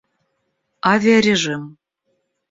[0.91, 1.61] Авиарежим